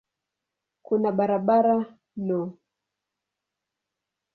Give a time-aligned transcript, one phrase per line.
[0.85, 1.75] Kuna barabara
[2.27, 2.41] no.